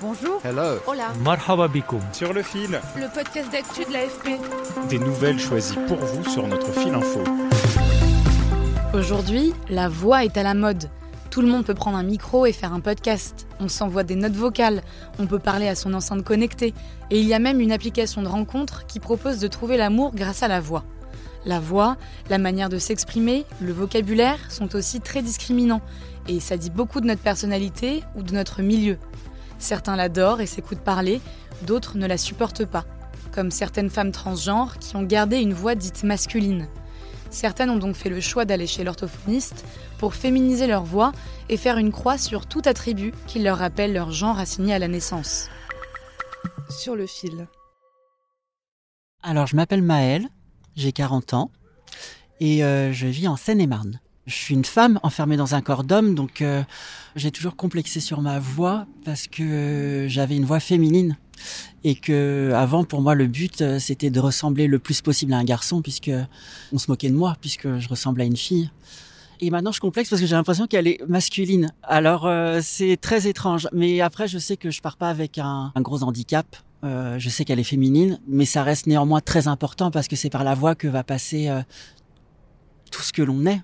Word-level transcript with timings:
Bonjour. 0.00 0.40
Hello. 0.44 0.78
Hola. 0.86 1.12
Marhaba 1.24 1.66
bikoum. 1.68 2.00
Sur 2.12 2.32
le 2.32 2.42
fil, 2.42 2.80
Le 2.96 3.12
podcast 3.12 3.50
d'actu 3.50 3.84
de 3.84 3.92
l'AFP. 3.92 4.38
des 4.88 4.98
nouvelles 4.98 5.38
choisies 5.40 5.78
pour 5.88 5.96
vous 5.96 6.24
sur 6.30 6.46
notre 6.46 6.72
fil 6.72 6.94
info. 6.94 7.20
Aujourd'hui, 8.94 9.52
la 9.68 9.88
voix 9.88 10.24
est 10.24 10.36
à 10.36 10.42
la 10.42 10.54
mode. 10.54 10.88
Tout 11.30 11.42
le 11.42 11.48
monde 11.48 11.64
peut 11.64 11.74
prendre 11.74 11.96
un 11.98 12.02
micro 12.04 12.46
et 12.46 12.52
faire 12.52 12.72
un 12.72 12.80
podcast. 12.80 13.46
On 13.60 13.68
s'envoie 13.68 14.04
des 14.04 14.14
notes 14.14 14.34
vocales, 14.34 14.82
on 15.18 15.26
peut 15.26 15.38
parler 15.38 15.68
à 15.68 15.74
son 15.74 15.92
enceinte 15.94 16.24
connectée, 16.24 16.74
et 17.10 17.20
il 17.20 17.26
y 17.26 17.34
a 17.34 17.38
même 17.38 17.60
une 17.60 17.72
application 17.72 18.22
de 18.22 18.28
rencontre 18.28 18.86
qui 18.86 19.00
propose 19.00 19.38
de 19.40 19.48
trouver 19.48 19.76
l'amour 19.76 20.12
grâce 20.14 20.42
à 20.42 20.48
la 20.48 20.60
voix. 20.60 20.84
La 21.44 21.60
voix, 21.60 21.96
la 22.30 22.38
manière 22.38 22.68
de 22.68 22.78
s'exprimer, 22.78 23.44
le 23.60 23.72
vocabulaire 23.72 24.38
sont 24.50 24.74
aussi 24.74 25.00
très 25.00 25.22
discriminants, 25.22 25.82
et 26.28 26.40
ça 26.40 26.56
dit 26.56 26.70
beaucoup 26.70 27.00
de 27.00 27.06
notre 27.06 27.22
personnalité 27.22 28.02
ou 28.16 28.22
de 28.22 28.32
notre 28.32 28.62
milieu. 28.62 28.96
Certains 29.58 29.96
l'adorent 29.96 30.40
et 30.40 30.46
s'écoutent 30.46 30.80
parler, 30.80 31.20
d'autres 31.62 31.96
ne 31.96 32.06
la 32.06 32.16
supportent 32.16 32.64
pas, 32.64 32.84
comme 33.32 33.50
certaines 33.50 33.90
femmes 33.90 34.12
transgenres 34.12 34.78
qui 34.78 34.96
ont 34.96 35.02
gardé 35.02 35.38
une 35.38 35.52
voix 35.52 35.74
dite 35.74 36.04
masculine. 36.04 36.68
Certaines 37.30 37.70
ont 37.70 37.76
donc 37.76 37.94
fait 37.94 38.08
le 38.08 38.20
choix 38.20 38.44
d'aller 38.44 38.66
chez 38.66 38.84
l'orthophoniste 38.84 39.64
pour 39.98 40.14
féminiser 40.14 40.66
leur 40.66 40.84
voix 40.84 41.12
et 41.48 41.56
faire 41.56 41.76
une 41.76 41.92
croix 41.92 42.16
sur 42.16 42.46
tout 42.46 42.62
attribut 42.64 43.12
qui 43.26 43.40
leur 43.40 43.58
rappelle 43.58 43.92
leur 43.92 44.10
genre 44.12 44.38
assigné 44.38 44.72
à 44.72 44.78
la 44.78 44.88
naissance. 44.88 45.50
Sur 46.70 46.96
le 46.96 47.06
fil. 47.06 47.48
Alors, 49.22 49.46
je 49.46 49.56
m'appelle 49.56 49.82
Maëlle, 49.82 50.28
j'ai 50.76 50.92
40 50.92 51.34
ans 51.34 51.50
et 52.40 52.64
euh, 52.64 52.92
je 52.92 53.06
vis 53.06 53.28
en 53.28 53.36
Seine-et-Marne. 53.36 54.00
Je 54.28 54.34
suis 54.34 54.54
une 54.54 54.64
femme 54.64 55.00
enfermée 55.02 55.36
dans 55.36 55.54
un 55.54 55.62
corps 55.62 55.84
d'homme, 55.84 56.14
donc 56.14 56.42
euh, 56.42 56.62
j'ai 57.16 57.30
toujours 57.30 57.56
complexé 57.56 57.98
sur 57.98 58.20
ma 58.20 58.38
voix 58.38 58.86
parce 59.04 59.26
que 59.26 60.06
j'avais 60.08 60.36
une 60.36 60.44
voix 60.44 60.60
féminine 60.60 61.16
et 61.82 61.94
que 61.94 62.52
avant 62.54 62.84
pour 62.84 63.00
moi 63.00 63.14
le 63.14 63.26
but 63.26 63.62
euh, 63.62 63.78
c'était 63.78 64.10
de 64.10 64.20
ressembler 64.20 64.66
le 64.66 64.78
plus 64.78 65.00
possible 65.00 65.32
à 65.32 65.38
un 65.38 65.44
garçon 65.44 65.82
puisque 65.82 66.10
on 66.72 66.78
se 66.78 66.90
moquait 66.90 67.08
de 67.08 67.14
moi 67.14 67.36
puisque 67.40 67.78
je 67.78 67.88
ressemble 67.88 68.20
à 68.20 68.24
une 68.24 68.36
fille. 68.36 68.70
Et 69.40 69.50
maintenant 69.50 69.72
je 69.72 69.80
complexe 69.80 70.10
parce 70.10 70.20
que 70.20 70.26
j'ai 70.26 70.34
l'impression 70.34 70.66
qu'elle 70.66 70.88
est 70.88 71.00
masculine. 71.08 71.72
Alors 71.82 72.26
euh, 72.26 72.60
c'est 72.62 72.96
très 73.00 73.28
étrange, 73.28 73.68
mais 73.72 74.00
après 74.00 74.28
je 74.28 74.38
sais 74.38 74.56
que 74.56 74.70
je 74.70 74.82
pars 74.82 74.96
pas 74.96 75.08
avec 75.08 75.38
un, 75.38 75.72
gros 75.76 76.02
handicap. 76.02 76.46
Euh, 76.84 77.18
je 77.18 77.28
sais 77.28 77.44
qu'elle 77.44 77.58
est 77.58 77.64
féminine, 77.64 78.20
mais 78.28 78.44
ça 78.44 78.62
reste 78.62 78.86
néanmoins 78.86 79.20
très 79.20 79.48
important 79.48 79.90
parce 79.90 80.06
que 80.06 80.16
c'est 80.16 80.30
par 80.30 80.44
la 80.44 80.54
voix 80.54 80.74
que 80.74 80.86
va 80.86 81.02
passer 81.02 81.48
euh, 81.48 81.62
tout 82.90 83.02
ce 83.02 83.12
que 83.12 83.22
l'on 83.22 83.46
est. 83.46 83.60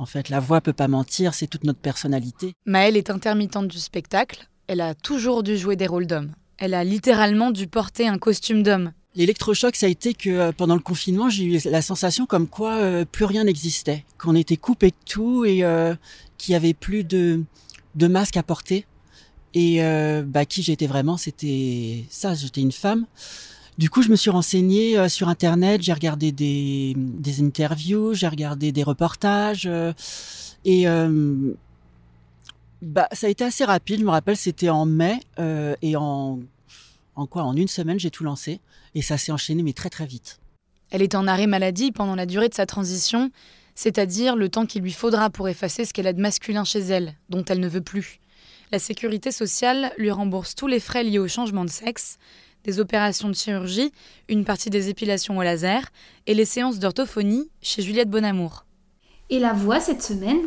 En 0.00 0.06
fait, 0.06 0.30
la 0.30 0.40
voix 0.40 0.62
peut 0.62 0.72
pas 0.72 0.88
mentir, 0.88 1.34
c'est 1.34 1.46
toute 1.46 1.64
notre 1.64 1.78
personnalité. 1.78 2.54
Maëlle 2.64 2.96
est 2.96 3.10
intermittente 3.10 3.68
du 3.68 3.78
spectacle, 3.78 4.48
elle 4.66 4.80
a 4.80 4.94
toujours 4.94 5.42
dû 5.42 5.58
jouer 5.58 5.76
des 5.76 5.86
rôles 5.86 6.06
d'homme. 6.06 6.32
Elle 6.56 6.72
a 6.72 6.84
littéralement 6.84 7.50
dû 7.50 7.66
porter 7.66 8.08
un 8.08 8.16
costume 8.16 8.62
d'homme. 8.62 8.92
L'électrochoc, 9.14 9.76
ça 9.76 9.84
a 9.84 9.88
été 9.90 10.14
que 10.14 10.30
euh, 10.30 10.52
pendant 10.52 10.74
le 10.74 10.80
confinement, 10.80 11.28
j'ai 11.28 11.44
eu 11.44 11.60
la 11.66 11.82
sensation 11.82 12.24
comme 12.24 12.48
quoi 12.48 12.76
euh, 12.76 13.04
plus 13.04 13.26
rien 13.26 13.44
n'existait, 13.44 14.06
qu'on 14.16 14.34
était 14.34 14.56
coupé 14.56 14.88
de 14.88 14.96
tout 15.04 15.44
et 15.44 15.64
euh, 15.64 15.94
qu'il 16.38 16.52
y 16.52 16.56
avait 16.56 16.72
plus 16.72 17.04
de, 17.04 17.42
de 17.94 18.06
masque 18.06 18.38
à 18.38 18.42
porter. 18.42 18.86
Et 19.52 19.84
euh, 19.84 20.22
bah, 20.26 20.46
qui 20.46 20.62
j'étais 20.62 20.86
vraiment, 20.86 21.18
c'était 21.18 22.06
ça, 22.08 22.32
j'étais 22.32 22.62
une 22.62 22.72
femme. 22.72 23.04
Du 23.80 23.88
coup, 23.88 24.02
je 24.02 24.10
me 24.10 24.16
suis 24.16 24.28
renseignée 24.28 24.98
euh, 24.98 25.08
sur 25.08 25.30
Internet, 25.30 25.80
j'ai 25.80 25.94
regardé 25.94 26.32
des, 26.32 26.92
des 26.98 27.40
interviews, 27.40 28.12
j'ai 28.12 28.28
regardé 28.28 28.72
des 28.72 28.82
reportages. 28.82 29.64
euh, 29.64 29.94
et 30.66 30.86
euh, 30.86 31.54
bah, 32.82 33.08
ça 33.12 33.26
a 33.26 33.30
été 33.30 33.42
assez 33.42 33.64
rapide, 33.64 34.00
je 34.00 34.04
me 34.04 34.10
rappelle, 34.10 34.36
c'était 34.36 34.68
en 34.68 34.84
mai. 34.84 35.20
et 35.80 35.96
en, 35.96 36.40
en 37.16 37.26
quoi 37.26 37.44
En 37.44 37.56
une 37.56 37.68
semaine, 37.68 37.98
j'ai 37.98 38.10
tout 38.10 38.22
lancé. 38.22 38.60
Et 38.94 39.00
ça 39.00 39.16
s'est 39.16 39.32
enchaîné, 39.32 39.62
mais 39.62 39.72
très 39.72 39.88
très 39.88 40.04
vite. 40.04 40.40
Elle 40.90 41.00
est 41.00 41.14
en 41.14 41.26
arrêt 41.26 41.46
maladie 41.46 41.90
pendant 41.90 42.16
la 42.16 42.26
durée 42.26 42.50
de 42.50 42.54
sa 42.54 42.66
transition, 42.66 43.30
c'est-à-dire 43.74 44.36
le 44.36 44.50
temps 44.50 44.66
qu'il 44.66 44.82
lui 44.82 44.92
faudra 44.92 45.30
pour 45.30 45.48
effacer 45.48 45.86
ce 45.86 45.94
qu'elle 45.94 46.06
a 46.06 46.12
de 46.12 46.20
masculin 46.20 46.64
chez 46.64 46.80
elle, 46.80 47.14
dont 47.30 47.46
elle 47.46 47.60
ne 47.60 47.68
veut 47.68 47.80
plus. 47.80 48.20
La 48.72 48.78
sécurité 48.78 49.32
sociale 49.32 49.92
lui 49.96 50.10
rembourse 50.10 50.54
tous 50.54 50.66
les 50.66 50.80
frais 50.80 51.02
liés 51.02 51.18
au 51.18 51.28
changement 51.28 51.64
de 51.64 51.70
sexe, 51.70 52.18
des 52.64 52.80
opérations 52.80 53.28
de 53.28 53.34
chirurgie, 53.34 53.92
une 54.28 54.44
partie 54.44 54.70
des 54.70 54.88
épilations 54.88 55.38
au 55.38 55.42
laser 55.42 55.90
et 56.26 56.34
les 56.34 56.44
séances 56.44 56.78
d'orthophonie 56.78 57.48
chez 57.62 57.82
Juliette 57.82 58.10
Bonamour. 58.10 58.64
Et 59.30 59.38
la 59.38 59.52
voix 59.52 59.80
cette 59.80 60.02
semaine? 60.02 60.38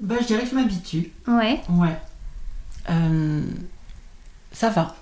Bah, 0.00 0.16
je 0.20 0.26
dirais 0.26 0.42
que 0.44 0.50
je 0.50 0.54
m'habitue. 0.54 1.12
Ouais. 1.26 1.60
Ouais. 1.68 1.96
Euh, 2.90 3.42
ça 4.52 4.70
va. 4.70 4.96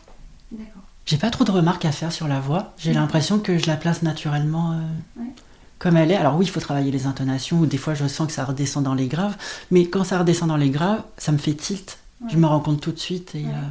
D'accord. 0.51 0.83
J'ai 1.07 1.17
pas 1.17 1.31
trop 1.31 1.45
de 1.45 1.51
remarques 1.51 1.85
à 1.85 1.93
faire 1.93 2.13
sur 2.13 2.29
la 2.29 2.41
voix. 2.41 2.75
J'ai 2.79 2.93
l'impression 2.93 3.39
que 3.39 3.57
je 3.59 3.67
la 3.67 3.77
place 3.77 4.03
naturellement 4.03 4.73
euh, 4.73 5.21
Ouais. 5.21 5.27
comme 5.79 5.97
elle 5.97 6.11
est. 6.11 6.17
Alors 6.17 6.37
oui, 6.37 6.45
il 6.45 6.49
faut 6.51 6.61
travailler 6.61 6.91
les 6.91 7.07
intonations, 7.07 7.61
ou 7.61 7.67
des 7.67 7.79
fois 7.79 7.95
je 7.95 8.07
sens 8.07 8.27
que 8.27 8.33
ça 8.33 8.45
redescend 8.45 8.85
dans 8.85 8.95
les 8.95 9.07
graves. 9.09 9.37
Mais 9.71 9.87
quand 9.87 10.05
ça 10.05 10.19
redescend 10.19 10.49
dans 10.49 10.57
les 10.57 10.71
graves, 10.71 11.03
ça 11.17 11.33
me 11.33 11.39
fait 11.39 11.55
tilt. 11.55 11.99
Je 12.29 12.37
me 12.37 12.47
rends 12.47 12.61
compte 12.61 12.81
tout 12.81 12.91
de 12.93 12.99
suite 12.99 13.35
et 13.37 13.45
Ouais. 13.45 13.51
euh, 13.53 13.69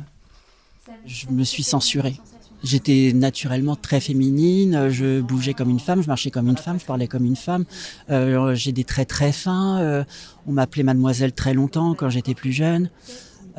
je 1.06 1.28
me 1.30 1.44
suis 1.44 1.64
censurée. 1.64 2.20
J'étais 2.64 3.12
naturellement 3.14 3.76
très 3.76 4.00
féminine, 4.00 4.90
je 4.90 5.22
bougeais 5.22 5.54
comme 5.54 5.70
une 5.70 5.80
femme, 5.80 6.02
je 6.02 6.08
marchais 6.08 6.32
comme 6.32 6.48
une 6.48 6.58
femme, 6.58 6.80
je 6.80 6.86
parlais 6.86 7.08
comme 7.08 7.26
une 7.26 7.36
femme. 7.36 7.66
Euh, 8.10 8.56
j'ai 8.56 8.72
des 8.72 8.84
traits 8.84 9.08
très 9.08 9.32
fins. 9.32 9.80
euh, 9.80 10.04
on 10.48 10.54
m'appelait 10.54 10.84
mademoiselle 10.84 11.34
très 11.34 11.54
longtemps 11.54 11.94
quand 11.94 12.10
j'étais 12.10 12.34
plus 12.34 12.52
jeune. 12.52 12.90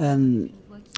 Euh, 0.00 0.46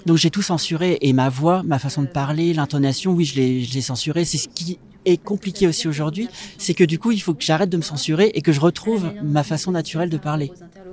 donc 0.07 0.17
j'ai 0.17 0.31
tout 0.31 0.41
censuré 0.41 0.99
et 1.03 1.13
ma 1.13 1.29
voix, 1.29 1.63
ma 1.63 1.79
façon 1.79 2.03
de 2.03 2.07
parler, 2.07 2.55
l'intonation, 2.55 3.13
oui, 3.13 3.27
je 3.27 3.37
l'ai, 3.37 3.81
censuré. 3.83 4.25
C'est 4.25 4.39
ce 4.39 4.49
qui 4.49 4.79
est 5.05 5.23
compliqué 5.23 5.67
aussi 5.67 5.87
aujourd'hui, 5.87 6.29
c'est 6.57 6.75
que 6.75 6.85
du 6.85 6.99
coup, 6.99 7.13
il 7.13 7.21
faut 7.21 7.35
que 7.35 7.45
j'arrête 7.45 7.69
de 7.71 7.77
me 7.77 7.83
censurer 7.83 8.31
et 8.35 8.41
que 8.41 8.53
je 8.53 8.61
retrouve 8.61 9.13
ma 9.23 9.43
façon 9.43 9.73
naturelle 9.73 10.11
de 10.11 10.19
parler. 10.19 10.53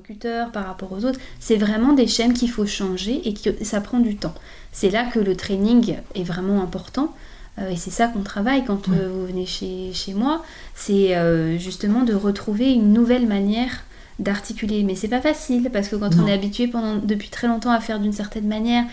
Interlocuteurs, 0.10 0.52
par 0.52 0.66
rapport 0.68 0.92
aux 0.94 1.04
autres, 1.06 1.20
c'est 1.40 1.58
vraiment 1.58 1.94
des 1.94 2.08
schèmes 2.08 2.34
qu'il 2.34 2.50
faut 2.50 2.66
changer 2.66 3.28
et 3.28 3.34
que 3.34 3.64
ça 3.64 3.82
prend 3.82 4.00
du 4.00 4.16
temps. 4.16 4.34
C'est 4.72 4.90
là 4.90 5.06
que 5.06 5.20
le 5.20 5.36
training 5.36 5.96
est 6.16 6.24
vraiment 6.24 6.62
important. 6.62 7.14
euh, 7.60 7.70
et 7.70 7.76
c'est 7.76 7.90
ça 7.92 8.08
qu'on 8.08 8.22
travaille 8.22 8.64
quand 8.64 8.88
euh, 8.90 9.10
vous 9.12 9.26
venez 9.26 9.46
chez, 9.46 9.92
chez 9.94 10.14
moi. 10.14 10.44
C'est 10.76 11.16
euh, 11.18 11.58
justement 11.58 12.04
de 12.04 12.14
retrouver 12.14 12.72
une 12.72 12.94
nouvelle 12.94 13.28
manière 13.28 13.84
d'articuler. 14.20 14.84
Mais 14.84 14.96
c'est 14.96 15.08
pas 15.10 15.22
facile 15.22 15.70
parce 15.74 15.90
que 15.90 15.96
quand 15.98 16.16
Non. 16.16 16.24
on 16.24 16.28
est 16.28 16.34
habitué 16.34 16.68
pendant, 16.68 16.96
depuis 16.96 17.30
très 17.30 17.48
longtemps 17.48 17.72
à 17.72 17.80
faire 17.82 18.00
d'une 18.00 18.14
certaine 18.14 18.48
manière 18.48 18.86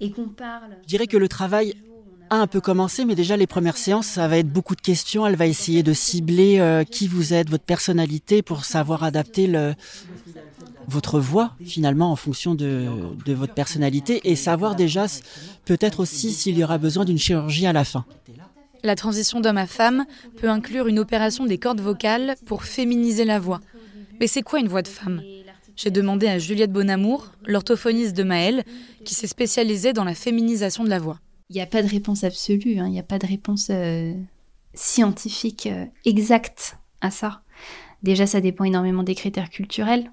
et 0.00 0.10
qu'on 0.12 0.28
parle. 0.28 0.70
Je 0.82 0.88
dirais 0.88 1.06
que 1.06 1.16
le 1.16 1.28
travail 1.28 1.74
un 2.30 2.46
peu 2.46 2.60
commencé, 2.60 3.04
mais 3.04 3.14
déjà 3.14 3.36
les 3.36 3.46
premières 3.46 3.76
séances, 3.76 4.06
ça 4.06 4.28
va 4.28 4.38
être 4.38 4.50
beaucoup 4.50 4.76
de 4.76 4.80
questions. 4.80 5.26
Elle 5.26 5.36
va 5.36 5.46
essayer 5.46 5.82
de 5.82 5.92
cibler 5.92 6.60
euh, 6.60 6.84
qui 6.84 7.08
vous 7.08 7.34
êtes, 7.34 7.50
votre 7.50 7.64
personnalité, 7.64 8.42
pour 8.42 8.64
savoir 8.64 9.02
adapter 9.02 9.52
votre 10.86 11.20
voix 11.20 11.54
finalement 11.64 12.10
en 12.10 12.16
fonction 12.16 12.54
de, 12.54 12.86
votre 13.26 13.54
personnalité 13.54 14.20
et 14.24 14.36
savoir 14.36 14.74
déjà 14.74 15.06
peut-être 15.64 16.00
aussi 16.00 16.32
s'il 16.32 16.58
y 16.58 16.64
aura 16.64 16.78
besoin 16.78 17.04
d'une 17.04 17.18
chirurgie 17.18 17.66
à 17.66 17.72
la 17.72 17.84
fin. 17.84 18.04
La 18.82 18.96
transition 18.96 19.40
d'homme 19.40 19.58
à 19.58 19.66
femme 19.66 20.06
peut 20.38 20.48
inclure 20.48 20.86
une 20.88 20.98
opération 20.98 21.44
des 21.44 21.58
cordes 21.58 21.80
vocales 21.80 22.34
pour 22.46 22.64
féminiser 22.64 23.24
la 23.24 23.38
voix. 23.38 23.60
Mais 24.20 24.26
c'est 24.26 24.42
quoi 24.42 24.58
une 24.58 24.68
voix 24.68 24.82
de 24.82 24.88
femme? 24.88 25.22
J'ai 25.76 25.90
demandé 25.90 26.26
à 26.28 26.38
Juliette 26.38 26.72
Bonamour, 26.72 27.32
l'orthophoniste 27.46 28.16
de 28.16 28.22
Maëlle, 28.22 28.64
qui 29.04 29.14
s'est 29.14 29.26
spécialisée 29.26 29.92
dans 29.92 30.04
la 30.04 30.14
féminisation 30.14 30.84
de 30.84 30.90
la 30.90 30.98
voix. 30.98 31.20
Il 31.50 31.54
n'y 31.54 31.62
a 31.62 31.66
pas 31.66 31.82
de 31.82 31.88
réponse 31.88 32.22
absolue, 32.22 32.78
hein, 32.78 32.86
il 32.86 32.92
n'y 32.92 33.00
a 33.00 33.04
pas 33.04 33.18
de 33.18 33.26
réponse 33.26 33.68
euh, 33.70 34.14
scientifique 34.72 35.66
euh, 35.66 35.84
exacte 36.04 36.78
à 37.00 37.10
ça. 37.10 37.42
Déjà, 38.04 38.24
ça 38.24 38.40
dépend 38.40 38.62
énormément 38.62 39.02
des 39.02 39.16
critères 39.16 39.50
culturels. 39.50 40.12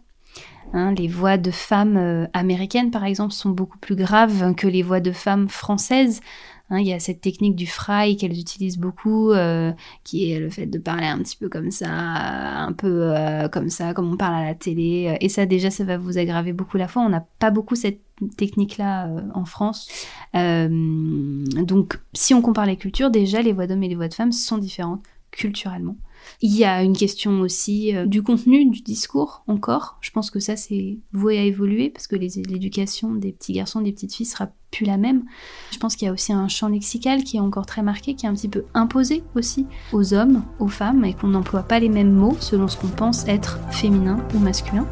Hein, 0.73 0.95
les 0.95 1.07
voix 1.07 1.37
de 1.37 1.51
femmes 1.51 1.95
euh, 1.95 2.25
américaines, 2.33 2.89
par 2.89 3.05
exemple, 3.05 3.33
sont 3.33 3.51
beaucoup 3.51 3.77
plus 3.77 3.95
graves 3.95 4.55
que 4.55 4.67
les 4.67 4.81
voix 4.81 4.99
de 4.99 5.11
femmes 5.11 5.47
françaises. 5.47 6.21
Hein, 6.69 6.79
il 6.79 6.87
y 6.87 6.93
a 6.93 6.99
cette 6.99 7.21
technique 7.21 7.55
du 7.55 7.65
fry 7.65 8.17
qu'elles 8.17 8.37
utilisent 8.37 8.77
beaucoup, 8.77 9.31
euh, 9.31 9.71
qui 10.03 10.31
est 10.31 10.39
le 10.39 10.49
fait 10.49 10.65
de 10.65 10.77
parler 10.77 11.07
un 11.07 11.17
petit 11.19 11.37
peu 11.37 11.47
comme 11.47 11.71
ça, 11.71 11.89
un 11.89 12.73
peu 12.73 13.15
euh, 13.15 13.47
comme 13.47 13.69
ça, 13.69 13.93
comme 13.93 14.11
on 14.11 14.17
parle 14.17 14.35
à 14.35 14.43
la 14.43 14.55
télé. 14.55 15.17
Et 15.21 15.29
ça, 15.29 15.45
déjà, 15.45 15.71
ça 15.71 15.85
va 15.85 15.97
vous 15.97 16.17
aggraver 16.17 16.51
beaucoup 16.51 16.77
la 16.77 16.89
foi. 16.89 17.03
On 17.03 17.09
n'a 17.09 17.25
pas 17.39 17.51
beaucoup 17.51 17.75
cette 17.75 18.01
technique-là 18.35 19.07
euh, 19.07 19.21
en 19.33 19.45
France. 19.45 19.89
donc, 20.33 21.99
si 22.13 22.33
on 22.33 22.41
compare 22.41 22.65
les 22.65 22.77
cultures, 22.77 23.11
déjà, 23.11 23.41
les 23.41 23.53
voix 23.53 23.67
d'hommes 23.67 23.83
et 23.83 23.89
les 23.89 23.95
voix 23.95 24.09
de 24.09 24.13
femmes 24.13 24.33
sont 24.33 24.57
différentes 24.57 25.03
culturellement. 25.31 25.95
Il 26.41 26.56
y 26.56 26.63
a 26.63 26.83
une 26.83 26.95
question 26.95 27.41
aussi 27.41 27.95
euh, 27.95 28.06
du 28.06 28.24
contenu 28.24 28.69
du 28.69 28.81
discours 28.81 29.44
encore. 29.47 29.97
Je 30.01 30.12
pense 30.12 30.31
que 30.31 30.39
ça 30.39 30.56
c'est 30.56 31.00
voué 31.13 31.38
à 31.38 31.44
évoluer 31.44 31.89
parce 31.89 32.07
que 32.07 32.15
l'éducation 32.15 33.13
des 33.13 33.31
petits 33.31 33.53
garçons, 33.53 33.81
des 33.81 33.91
petites 33.91 34.13
filles 34.13 34.25
sera 34.25 34.50
plus 34.71 34.85
la 34.85 34.97
même. 34.97 35.24
Je 35.71 35.77
pense 35.77 35.95
qu'il 35.95 36.06
y 36.06 36.09
a 36.09 36.13
aussi 36.13 36.33
un 36.33 36.47
champ 36.47 36.68
lexical 36.68 37.24
qui 37.24 37.38
est 37.38 37.41
encore 37.41 37.65
très 37.65 37.81
marqué, 37.81 38.15
qui 38.15 38.25
est 38.25 38.29
un 38.29 38.33
petit 38.33 38.50
peu 38.50 38.65
imposé 38.74 39.24
aussi 39.35 39.65
aux 39.94 40.13
hommes, 40.13 40.44
aux 40.59 40.68
femmes 40.68 41.06
et 41.06 41.13
qu'on 41.13 41.29
n'emploie 41.29 41.63
pas 41.63 41.79
les 41.79 41.89
mêmes 41.89 42.13
mots 42.13 42.38
selon 42.39 42.68
ce 42.68 42.77
qu'on 42.77 42.88
pense 42.88 43.27
être 43.27 43.59
féminin 43.71 44.18
ou 44.33 44.39
masculin. 44.39 44.88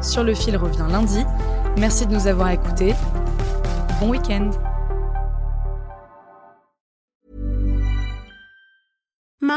Sur 0.00 0.22
le 0.22 0.34
fil 0.34 0.56
revient 0.56 0.86
lundi. 0.90 1.24
Merci 1.78 2.06
de 2.06 2.12
nous 2.12 2.26
avoir 2.26 2.50
écoutés. 2.50 2.94
Bon 4.00 4.10
week-end. 4.10 4.50